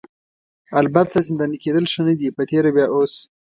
البته 0.79 1.15
زنداني 1.27 1.57
کیدل 1.63 1.85
ښه 1.91 2.01
نه 2.07 2.13
دي 2.19 2.27
په 2.35 2.41
تېره 2.49 2.69
بیا 2.75 2.87
اوس. 2.93 3.13